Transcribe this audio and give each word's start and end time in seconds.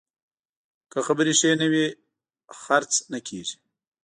که 0.91 0.99
خبرې 1.07 1.33
ښې 1.39 1.51
نه 1.61 1.67
وي، 1.71 1.85
خرڅ 2.61 2.91
نه 3.11 3.19
کېږي. 3.27 3.57